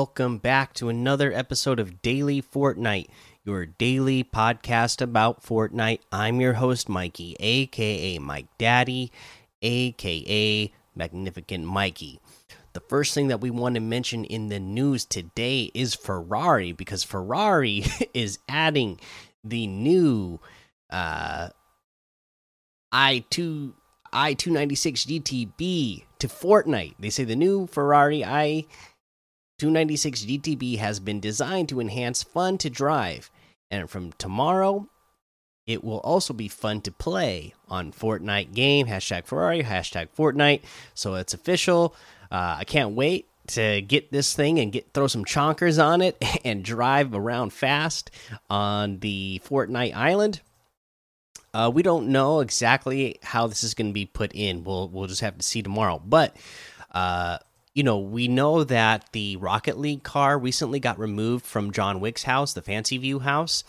[0.00, 3.08] Welcome back to another episode of Daily Fortnite,
[3.44, 6.00] your daily podcast about Fortnite.
[6.10, 9.12] I'm your host, Mikey, aka Mike Daddy,
[9.60, 12.18] aka Magnificent Mikey.
[12.72, 17.04] The first thing that we want to mention in the news today is Ferrari, because
[17.04, 18.98] Ferrari is adding
[19.44, 20.40] the new
[20.88, 21.50] uh,
[22.94, 23.74] i2
[24.14, 26.94] i296 GTB to Fortnite.
[26.98, 28.64] They say the new Ferrari i
[29.60, 33.30] 296 GTB has been designed to enhance fun to drive,
[33.70, 34.88] and from tomorrow,
[35.66, 38.86] it will also be fun to play on Fortnite game.
[38.86, 40.62] Hashtag Ferrari, hashtag Fortnite.
[40.94, 41.94] So it's official.
[42.32, 46.16] Uh, I can't wait to get this thing and get throw some chonkers on it
[46.44, 48.10] and drive around fast
[48.48, 50.40] on the Fortnite island.
[51.52, 54.64] Uh, we don't know exactly how this is going to be put in.
[54.64, 56.00] We'll we'll just have to see tomorrow.
[56.02, 56.34] But
[56.92, 57.38] uh,
[57.74, 62.24] you know, we know that the Rocket League car recently got removed from John Wick's
[62.24, 63.64] house, the Fancy View house.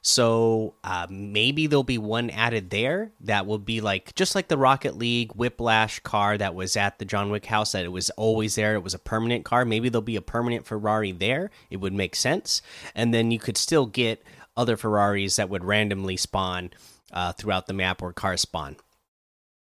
[0.00, 4.56] So uh, maybe there'll be one added there that will be like just like the
[4.56, 8.54] Rocket League Whiplash car that was at the John Wick house that it was always
[8.54, 8.76] there.
[8.76, 9.64] It was a permanent car.
[9.64, 11.50] Maybe there'll be a permanent Ferrari there.
[11.70, 12.62] It would make sense,
[12.94, 14.22] and then you could still get
[14.56, 16.70] other Ferraris that would randomly spawn
[17.12, 18.76] uh, throughout the map or car spawn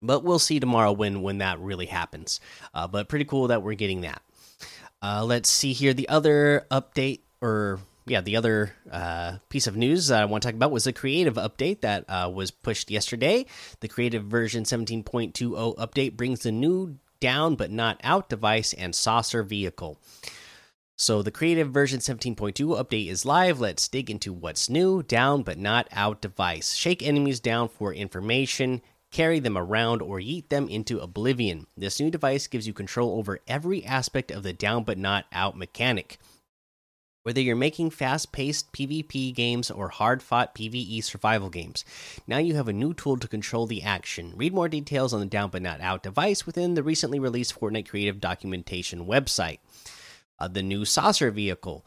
[0.03, 2.41] but we'll see tomorrow when when that really happens.
[2.75, 4.23] Uh, but pretty cool that we're getting that.
[5.03, 5.95] Uh, let's see here.
[5.95, 10.49] The other update, or yeah, the other uh, piece of news that I want to
[10.49, 13.47] talk about was the creative update that uh, was pushed yesterday.
[13.81, 19.43] The creative version 17.20 update brings the new down but not out device and saucer
[19.43, 19.99] vehicle.
[20.97, 23.61] So the creative version 17.2 update is live.
[23.61, 26.75] Let's dig into what's new, down but not out device.
[26.75, 31.67] Shake enemies down for information carry them around, or yeet them into oblivion.
[31.77, 35.57] This new device gives you control over every aspect of the down but not out
[35.57, 36.19] mechanic.
[37.25, 41.85] Whether you're making fast paced PvP games or hard fought PvE survival games,
[42.27, 44.33] now you have a new tool to control the action.
[44.35, 47.89] Read more details on the down but not out device within the recently released Fortnite
[47.89, 49.59] Creative Documentation website.
[50.39, 51.85] Uh, the new Saucer vehicle.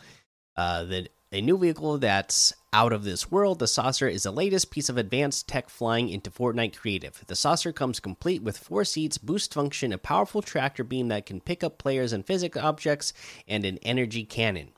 [0.56, 4.70] Uh, the a new vehicle that's out of this world, the Saucer is the latest
[4.70, 7.24] piece of advanced tech flying into Fortnite Creative.
[7.26, 11.40] The Saucer comes complete with four seats, boost function, a powerful tractor beam that can
[11.40, 13.14] pick up players and physical objects,
[13.48, 14.70] and an energy cannon.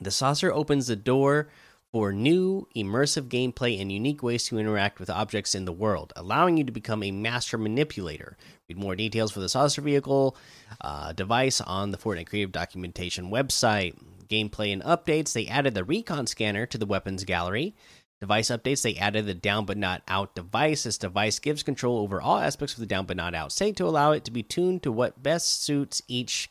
[0.00, 1.48] The Saucer opens the door
[1.92, 6.56] for new, immersive gameplay and unique ways to interact with objects in the world, allowing
[6.56, 8.36] you to become a master manipulator.
[8.68, 10.36] Read more details for the Saucer vehicle
[10.80, 13.94] uh, device on the Fortnite Creative Documentation website
[14.28, 17.74] gameplay and updates, they added the recon scanner to the weapons gallery.
[18.20, 20.84] Device updates, they added the down but not out device.
[20.84, 23.84] This device gives control over all aspects of the down but not out state to
[23.84, 26.48] allow it to be tuned to what best suits each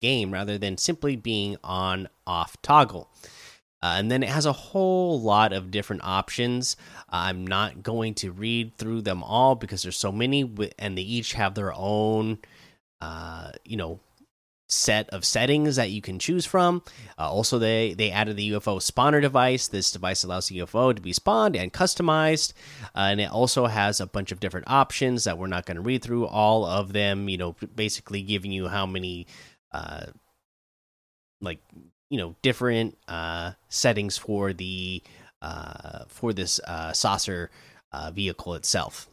[0.00, 3.10] game rather than simply being on off toggle.
[3.82, 6.76] Uh, and then it has a whole lot of different options.
[7.08, 11.34] I'm not going to read through them all because there's so many, and they each
[11.34, 12.38] have their own,
[13.00, 14.00] uh, you know,
[14.68, 16.82] set of settings that you can choose from.
[17.18, 19.68] Uh, also, they they added the UFO spawner device.
[19.68, 22.52] This device allows the UFO to be spawned and customized,
[22.94, 25.82] uh, and it also has a bunch of different options that we're not going to
[25.82, 27.28] read through all of them.
[27.28, 29.26] You know, basically giving you how many,
[29.72, 30.06] uh,
[31.40, 31.60] like
[32.10, 35.02] you know, different uh, settings for the
[35.42, 37.50] uh, for this uh, saucer
[37.92, 39.08] uh, vehicle itself.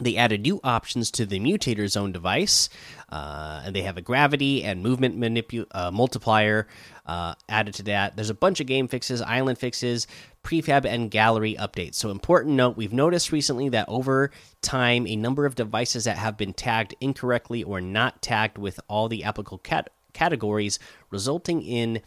[0.00, 2.68] They added new options to the mutator zone device,
[3.10, 6.66] uh, and they have a gravity and movement uh, multiplier
[7.06, 8.16] uh, added to that.
[8.16, 10.06] There's a bunch of game fixes, island fixes,
[10.42, 11.94] prefab, and gallery updates.
[11.94, 14.30] So, important note we've noticed recently that over
[14.62, 19.08] time, a number of devices that have been tagged incorrectly or not tagged with all
[19.08, 20.78] the applicable cat categories,
[21.10, 22.00] resulting in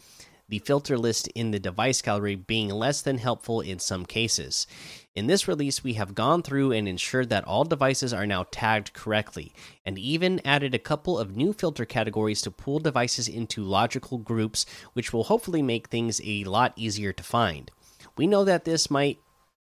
[0.48, 4.66] the filter list in the device gallery being less than helpful in some cases.
[5.14, 8.94] In this release, we have gone through and ensured that all devices are now tagged
[8.94, 9.52] correctly,
[9.84, 14.64] and even added a couple of new filter categories to pull devices into logical groups,
[14.94, 17.70] which will hopefully make things a lot easier to find.
[18.16, 19.18] We know that this might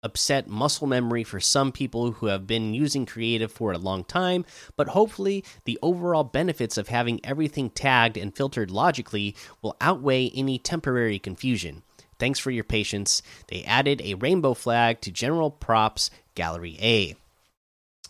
[0.05, 4.44] upset muscle memory for some people who have been using creative for a long time,
[4.77, 10.56] but hopefully the overall benefits of having everything tagged and filtered logically will outweigh any
[10.56, 11.83] temporary confusion.
[12.22, 13.20] Thanks for your patience.
[13.48, 17.16] They added a rainbow flag to General Props Gallery A.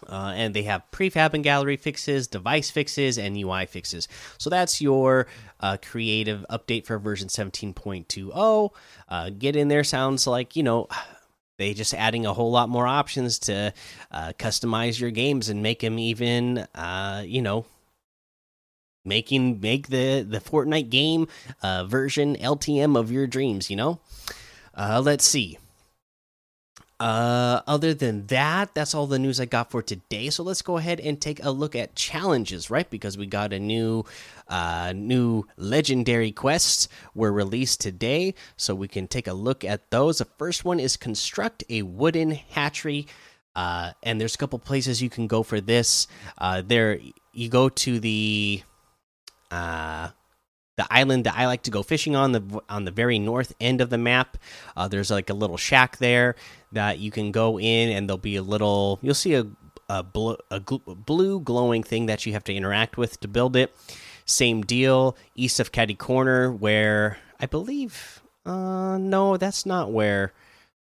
[0.06, 4.08] Uh, and they have prefab and gallery fixes, device fixes, and UI fixes.
[4.36, 5.28] So that's your
[5.60, 8.70] uh, creative update for version 17.20.
[9.08, 10.88] Uh, get in there sounds like, you know,
[11.56, 13.72] they just adding a whole lot more options to
[14.10, 17.64] uh, customize your games and make them even, uh, you know,
[19.04, 21.28] making make the the Fortnite game
[21.62, 23.70] uh, version LTM of your dreams.
[23.70, 24.00] You know,
[24.74, 25.58] uh, let's see.
[27.02, 30.30] Uh, other than that, that's all the news I got for today.
[30.30, 32.88] So let's go ahead and take a look at challenges, right?
[32.88, 34.04] Because we got a new,
[34.46, 40.18] uh, new legendary quests were released today, so we can take a look at those.
[40.18, 43.08] The first one is construct a wooden hatchery.
[43.56, 46.06] Uh, and there's a couple places you can go for this.
[46.38, 47.00] Uh, there
[47.32, 48.62] you go to the
[49.52, 50.08] uh
[50.76, 53.80] the island that I like to go fishing on the on the very north end
[53.80, 54.36] of the map.
[54.76, 56.34] Uh, there's like a little shack there
[56.72, 58.98] that you can go in, and there'll be a little.
[59.02, 59.46] You'll see a
[59.88, 63.74] a, bl a blue glowing thing that you have to interact with to build it.
[64.24, 68.22] Same deal east of Catty Corner, where I believe.
[68.44, 70.32] Uh, no, that's not where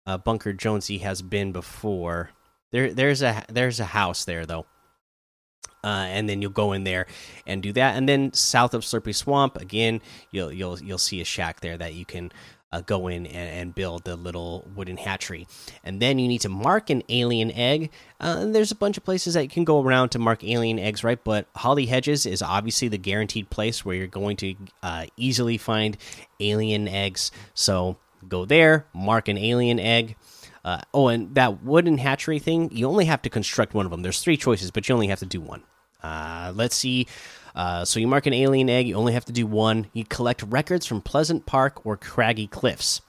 [0.06, 2.30] uh, Bunker Jonesy has been before.
[2.72, 4.66] There, there's a there's a house there though
[5.86, 7.06] uh, and then you'll go in there
[7.46, 7.96] and do that.
[7.96, 10.00] And then south of Slurpy Swamp, again,
[10.32, 12.32] you'll you'll you'll see a shack there that you can
[12.72, 15.46] uh, go in and, and, build the little wooden hatchery.
[15.84, 17.92] And then you need to mark an alien egg.
[18.20, 20.80] Uh, and there's a bunch of places that you can go around to mark alien
[20.80, 21.22] eggs, right?
[21.22, 25.96] But Holly Hedges is obviously the guaranteed place where you're going to uh, easily find
[26.40, 27.30] alien eggs.
[27.54, 27.96] So
[28.28, 30.16] go there, mark an alien egg.
[30.64, 34.02] Uh, oh, and that wooden hatchery thing, you only have to construct one of them.
[34.02, 35.62] There's three choices, but you only have to do one.
[36.02, 37.06] Uh, let's see.
[37.54, 38.86] Uh, so you mark an alien egg.
[38.86, 39.86] You only have to do one.
[39.92, 43.00] You collect records from Pleasant Park or Craggy Cliffs.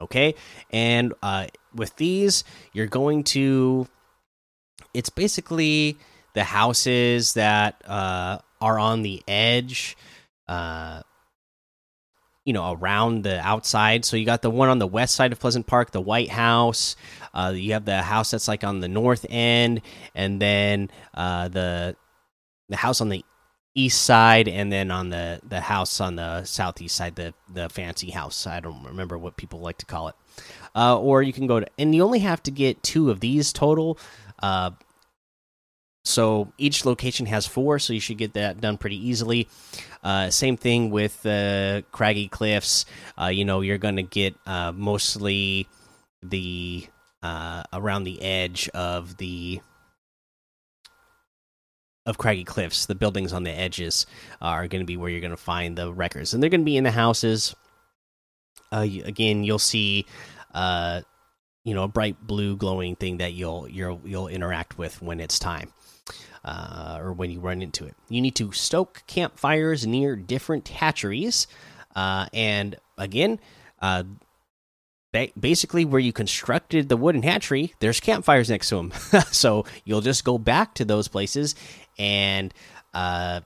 [0.00, 0.34] Okay,
[0.70, 3.88] and uh, with these, you're going to.
[4.92, 5.96] It's basically
[6.34, 9.96] the houses that uh, are on the edge.
[10.46, 11.02] Uh,
[12.44, 15.40] you know around the outside so you got the one on the west side of
[15.40, 16.94] pleasant park the white house
[17.34, 19.82] uh, you have the house that's like on the north end
[20.14, 21.96] and then uh, the
[22.68, 23.24] the house on the
[23.74, 28.10] east side and then on the the house on the southeast side the the fancy
[28.10, 28.46] house.
[28.46, 30.14] I don't remember what people like to call it.
[30.74, 33.52] Uh, or you can go to and you only have to get two of these
[33.52, 33.98] total.
[34.42, 34.70] Uh,
[36.04, 39.48] so each location has four so you should get that done pretty easily.
[40.02, 42.86] Uh, same thing with the craggy cliffs.
[43.20, 45.68] Uh, you know you're gonna get uh, mostly
[46.22, 46.86] the
[47.22, 49.60] uh, around the edge of the
[52.06, 54.06] of craggy cliffs the buildings on the edges
[54.40, 56.64] are going to be where you're going to find the records and they're going to
[56.64, 57.54] be in the houses.
[58.72, 60.06] Uh, again you'll see
[60.54, 61.00] uh,
[61.64, 65.38] you know a bright blue glowing thing that you'll you'll you'll interact with when it's
[65.38, 65.72] time
[66.44, 67.94] uh, or when you run into it.
[68.08, 71.46] You need to stoke campfires near different hatcheries
[71.94, 73.40] uh, and again
[73.82, 74.04] uh,
[75.38, 78.92] basically where you constructed the wooden hatchery there's campfires next to them
[79.32, 81.54] so you'll just go back to those places
[81.98, 82.52] and
[82.94, 83.40] uh,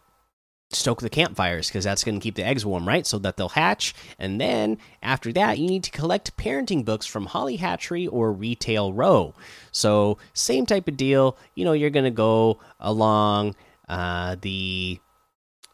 [0.72, 3.06] stoke the campfires because that's going to keep the eggs warm, right?
[3.06, 3.94] So that they'll hatch.
[4.18, 8.92] And then after that, you need to collect parenting books from Holly Hatchery or Retail
[8.92, 9.34] Row.
[9.72, 11.36] So, same type of deal.
[11.54, 13.56] You know, you're going to go along
[13.88, 15.00] uh, the.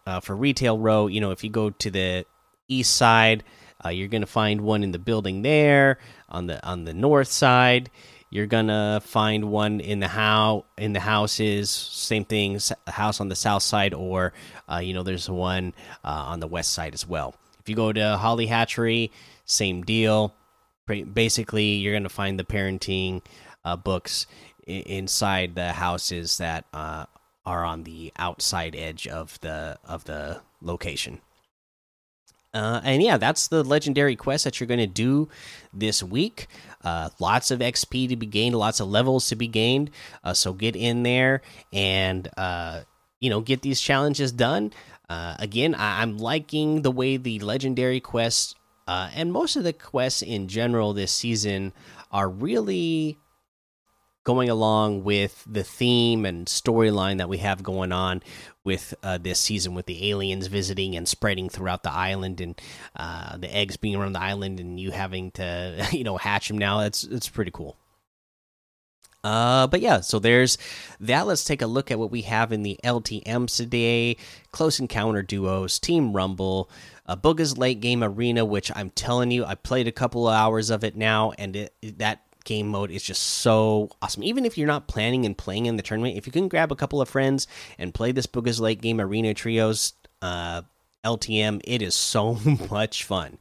[0.07, 2.25] Uh, for Retail Row, you know, if you go to the
[2.69, 3.43] east side,
[3.85, 5.99] uh, you're going to find one in the building there.
[6.29, 7.91] On the on the north side,
[8.31, 11.71] you're gonna find one in the how in the houses.
[11.71, 14.33] Same thing, house on the south side, or
[14.71, 17.35] uh, you know, there's one uh, on the west side as well.
[17.61, 19.11] If you go to Holly Hatchery,
[19.45, 20.35] same deal.
[20.87, 23.23] Basically, you're gonna find the parenting
[23.65, 24.27] uh, books
[24.67, 27.07] inside the houses that uh,
[27.45, 31.21] are on the outside edge of the of the location.
[32.57, 35.29] Uh, and yeah, that's the legendary quest that you're going to do
[35.75, 36.47] this week.
[36.83, 39.91] Uh, lots of XP to be gained, lots of levels to be gained.
[40.25, 42.81] Uh, so get in there and uh,
[43.21, 44.73] you know get these challenges done.
[45.09, 48.55] Uh, again, I am liking the way the legendary quests
[48.89, 51.73] uh, and most of the quests in general this season
[52.11, 53.19] are really
[54.25, 58.23] going along with the theme and storyline that we have going on
[58.67, 62.61] with uh, this season with the aliens visiting and spreading throughout the island and
[62.97, 66.59] uh, the eggs being around the island and you having to you know hatch them
[66.59, 67.77] now it's it's pretty cool
[69.25, 70.57] uh, but yeah, so there's
[71.01, 71.27] that.
[71.27, 74.19] Let's take a look at what we have in the LTMs today.
[74.53, 76.71] Close Encounter Duos, Team Rumble,
[77.07, 80.71] uh, Bugha's Late Game Arena, which I'm telling you, I played a couple of hours
[80.71, 84.23] of it now, and it, that game mode is just so awesome.
[84.25, 86.77] Even if you're not planning and playing in the tournament, if you can grab a
[86.77, 87.47] couple of friends
[87.79, 90.63] and play this Bugha's Late Game Arena Trios uh,
[91.05, 92.39] LTM, it is so
[92.71, 93.37] much fun.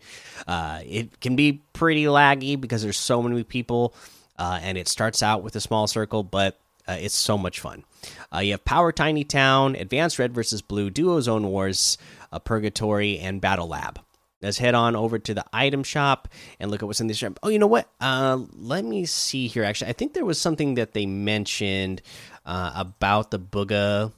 [0.45, 3.93] Uh, it can be pretty laggy because there's so many people,
[4.37, 7.83] uh, and it starts out with a small circle, but Uh, it's so much fun.
[8.31, 11.97] Uh, you have Power Tiny Town, Advanced Red versus Blue, Duo Zone Wars,
[12.31, 14.04] uh, Purgatory, and Battle Lab.
[14.45, 16.27] Let's head on over to the item shop
[16.59, 17.39] and look at what's in this shop.
[17.41, 17.89] Oh, you know what?
[17.99, 19.63] Uh, let me see here.
[19.63, 22.03] Actually, I think there was something that they mentioned
[22.45, 24.11] uh, about the Bugha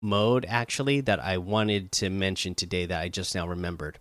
[0.00, 3.98] mode, actually, that I wanted to mention today that I just now remembered.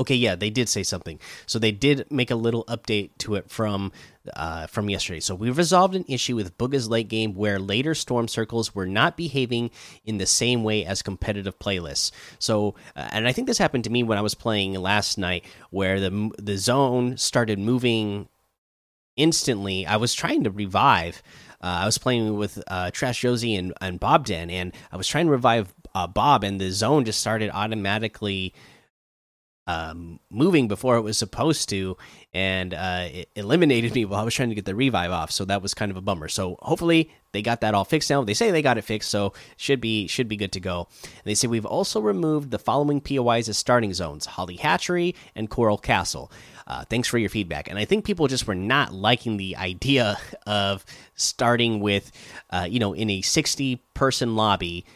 [0.00, 1.18] Okay, yeah, they did say something.
[1.46, 3.90] So they did make a little update to it from
[4.34, 5.20] uh, from yesterday.
[5.20, 9.16] So we resolved an issue with Bugha's late game where later storm circles were not
[9.16, 9.70] behaving
[10.04, 12.12] in the same way as competitive playlists.
[12.38, 15.44] So, uh, and I think this happened to me when I was playing last night,
[15.70, 18.28] where the the zone started moving
[19.16, 19.84] instantly.
[19.84, 21.22] I was trying to revive.
[21.60, 25.08] Uh, I was playing with uh, Trash Josie and, and Bob Den, and I was
[25.08, 28.54] trying to revive uh, Bob, and the zone just started automatically
[29.68, 31.98] um, moving before it was supposed to,
[32.32, 35.30] and uh, it eliminated me while I was trying to get the revive off.
[35.30, 36.28] So that was kind of a bummer.
[36.28, 38.24] So hopefully they got that all fixed now.
[38.24, 40.88] They say they got it fixed, so should be should be good to go.
[41.02, 45.50] And they say we've also removed the following POIs as starting zones: Holly Hatchery and
[45.50, 46.32] Coral Castle.
[46.66, 47.68] Uh, thanks for your feedback.
[47.68, 50.84] And I think people just were not liking the idea of
[51.14, 52.10] starting with,
[52.50, 54.86] uh, you know, in a 60 person lobby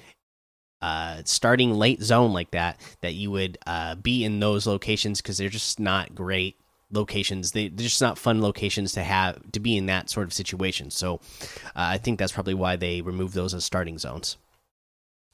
[0.83, 5.39] uh, starting late zone like that, that you would uh, be in those locations because
[5.39, 6.59] they're just not great
[6.91, 7.53] locations.
[7.53, 10.91] They, are just not fun locations to have to be in that sort of situation.
[10.91, 11.21] So
[11.67, 14.37] uh, I think that's probably why they removed those as starting zones.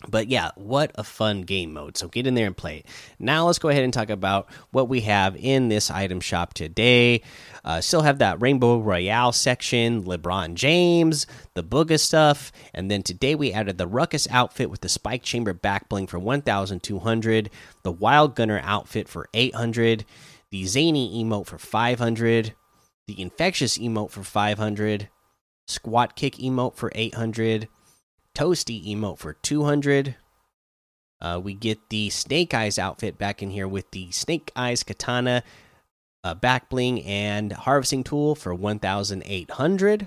[0.06, 1.96] But yeah, what a fun game mode.
[1.96, 2.86] So get in there and play it.
[3.18, 7.22] Now let's go ahead and talk about what we have in this item shop today.
[7.64, 13.34] Uh, still have that Rainbow Royale section, LeBron James, the Bugha stuff, and then today
[13.34, 17.50] we added the Ruckus outfit with the Spike Chamber back bling for 1,200,
[17.82, 20.04] the Wild Gunner outfit for 800,
[20.50, 22.54] the Zany emote for 500,
[23.08, 25.08] the Infectious emote for 500,
[25.66, 27.68] Squat Kick emote for 800
[28.38, 30.14] Toasty emote for 200.
[31.20, 35.42] Uh, we get the Snake Eyes outfit back in here with the Snake Eyes Katana
[36.22, 40.06] uh, back bling and harvesting tool for 1,800.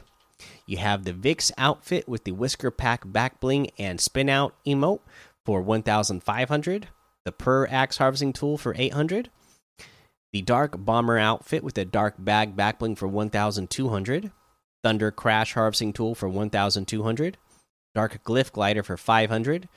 [0.66, 5.02] You have the Vix outfit with the Whisker Pack back bling and spin out emote
[5.46, 6.88] for 1,500.
[7.26, 9.30] The Per Axe harvesting tool for 800.
[10.32, 14.32] The Dark Bomber outfit with the Dark Bag back bling for 1,200.
[14.84, 17.38] Thunder Crash harvesting tool for 1,200.
[17.94, 19.68] Dark Glyph Glider for 500.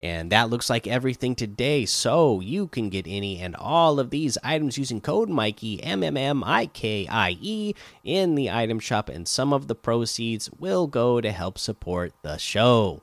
[0.00, 1.84] And that looks like everything today.
[1.84, 6.16] So you can get any and all of these items using code Mikey, M M
[6.16, 10.86] M I K I E, in the item shop, and some of the proceeds will
[10.86, 13.02] go to help support the show.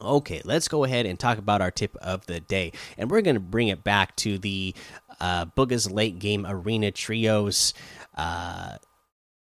[0.00, 2.72] Okay, let's go ahead and talk about our tip of the day.
[2.96, 4.74] And we're going to bring it back to the
[5.20, 7.74] uh, Bugha's late game arena trios
[8.16, 8.76] uh,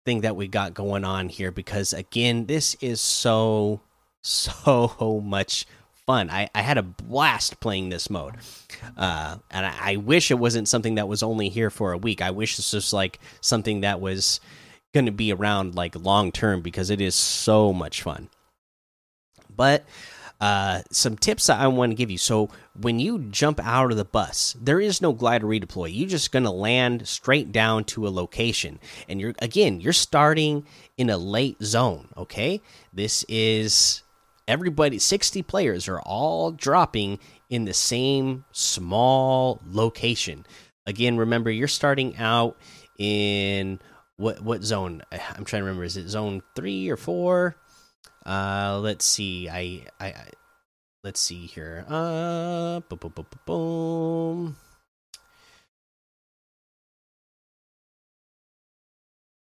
[0.04, 3.80] thing that we got going on here because, again, this is so
[4.22, 5.66] so much
[6.06, 6.30] fun.
[6.30, 8.36] I, I had a blast playing this mode.
[8.96, 12.22] Uh, and I, I, wish it wasn't something that was only here for a week.
[12.22, 14.40] I wish this was like something that was
[14.94, 18.30] going to be around like long term because it is so much fun.
[19.54, 19.84] But
[20.40, 22.18] uh, some tips that I want to give you.
[22.18, 22.48] So
[22.80, 25.90] when you jump out of the bus, there is no glider redeploy.
[25.92, 30.64] You're just going to land straight down to a location, and you're again you're starting
[30.96, 32.08] in a late zone.
[32.16, 32.60] Okay,
[32.92, 34.02] this is
[34.48, 40.44] everybody 60 players are all dropping in the same small location.
[40.86, 42.56] Again remember you're starting out
[42.98, 43.78] in
[44.16, 45.02] what what zone?
[45.12, 45.84] I'm trying to remember.
[45.84, 47.56] Is it zone 3 or 4
[48.26, 49.48] uh let's see.
[49.48, 50.28] I i, I
[51.04, 51.84] let's see here.
[51.88, 54.56] Uh boom, boom, boom, boom.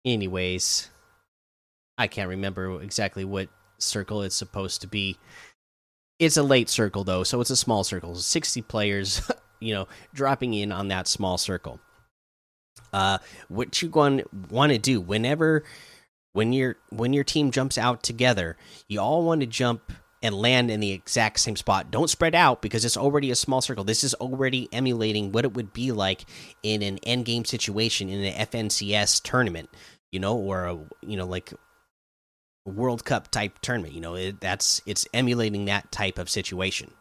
[0.06, 0.90] anyways
[1.96, 5.19] i can't remember exactly what circle it's supposed to be.
[6.19, 8.14] It's a late circle though, so it's a small circle.
[8.14, 9.23] 60 players,
[9.61, 11.81] you know, dropping in on that small circle.
[12.93, 15.64] Uh what you going want to do whenever
[16.35, 18.57] when your when your team jumps out together,
[18.88, 19.93] you all want to jump
[20.25, 21.90] and land in the exact same spot.
[21.90, 23.85] Don't spread out because it's already a small circle.
[23.85, 26.25] This is already emulating what it would be like
[26.62, 29.69] in an end game situation in an FNCS tournament,
[30.12, 31.52] you know, or a, you know like
[32.64, 33.94] World Cup type tournament.
[33.94, 36.92] You know, it, that's it's emulating that type of situation.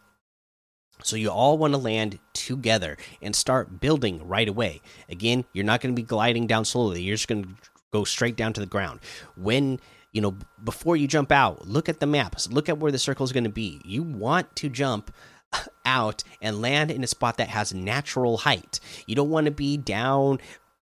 [1.01, 4.81] So you all want to land together and start building right away.
[5.09, 7.01] Again, you're not going to be gliding down slowly.
[7.01, 7.49] You're just going to
[7.91, 8.99] go straight down to the ground.
[9.35, 9.79] When
[10.11, 12.49] you know before you jump out, look at the maps.
[12.51, 13.81] Look at where the circle is going to be.
[13.85, 15.13] You want to jump
[15.85, 18.79] out and land in a spot that has natural height.
[19.07, 20.39] You don't want to be down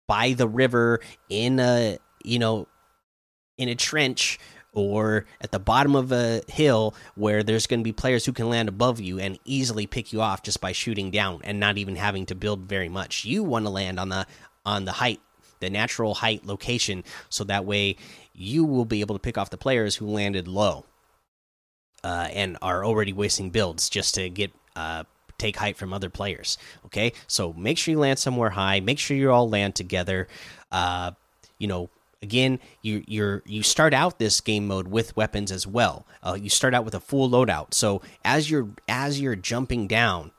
[0.07, 2.67] by the river in a you know
[3.59, 4.39] in a trench
[4.79, 8.49] or at the bottom of a hill where there's going to be players who can
[8.49, 11.97] land above you and easily pick you off just by shooting down and not even
[11.97, 13.25] having to build very much.
[13.25, 14.27] You want to land on the
[14.65, 15.21] on the height,
[15.61, 17.97] the natural height location so that way
[18.35, 20.85] you will be able to pick off the players who landed low.
[22.05, 25.03] Uh, and are already wasting builds just to get uh,
[25.39, 26.59] take height from other players.
[26.87, 28.81] Okay, so make sure you land somewhere high.
[28.81, 30.29] Make sure you all land together.
[30.71, 31.13] Uh,
[31.59, 31.91] you know,
[32.23, 36.07] again you you're you start out this game mode with weapons as well.
[36.23, 37.75] Uh, you start out with a full loadout.
[37.75, 40.33] So as you're as you're jumping down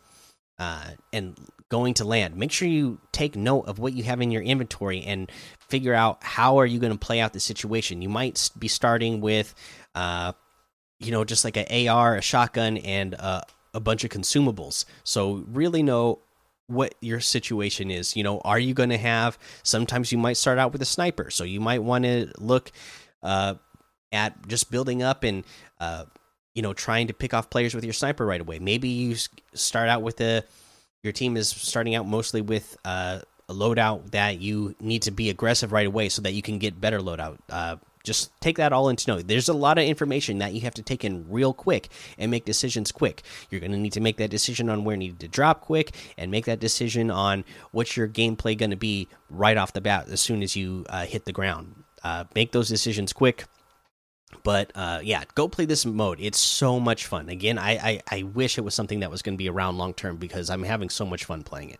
[0.57, 1.38] uh, and
[1.69, 5.03] going to land make sure you take note of what you have in your inventory
[5.03, 8.01] and figure out how are you going to play out the situation.
[8.01, 9.53] You might be starting with
[9.95, 10.33] uh,
[11.00, 13.41] you know just like an ar a shotgun and uh,
[13.74, 14.86] a bunch of consumables.
[15.03, 16.19] So really know
[16.69, 18.15] what your situation is.
[18.15, 19.38] You know, are you going to have?
[19.63, 22.71] Sometimes you might start out with a sniper, so you might want to look
[23.23, 23.55] uh,
[24.11, 25.43] at just building up and
[25.79, 26.05] uh,
[26.53, 28.59] you know trying to pick off players with your sniper right away.
[28.59, 29.15] Maybe you
[29.53, 30.43] start out with a
[31.03, 35.29] your team is starting out mostly with uh, a loadout that you need to be
[35.29, 37.38] aggressive right away so that you can get better loadout.
[38.10, 39.28] Just take that all into note.
[39.28, 42.44] There's a lot of information that you have to take in real quick and make
[42.44, 43.22] decisions quick.
[43.51, 45.94] You're going to need to make that decision on where you need to drop quick
[46.18, 50.10] and make that decision on what's your gameplay going to be right off the bat
[50.10, 51.84] as soon as you uh, hit the ground.
[52.04, 53.46] Uh, make those decisions quick.
[54.44, 56.20] But uh, yeah, go play this mode.
[56.20, 57.30] It's so much fun.
[57.30, 59.94] Again, I, I, I wish it was something that was going to be around long
[59.94, 61.80] term because I'm having so much fun playing it.